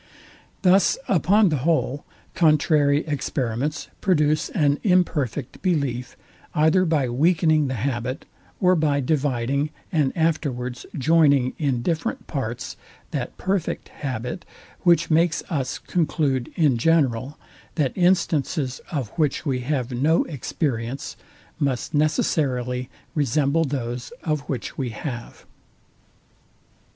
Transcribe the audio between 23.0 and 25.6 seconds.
resemble those of which we have.